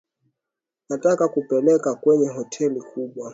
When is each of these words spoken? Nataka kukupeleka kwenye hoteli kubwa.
Nataka 0.89 1.27
kukupeleka 1.27 1.95
kwenye 1.95 2.27
hoteli 2.27 2.81
kubwa. 2.81 3.29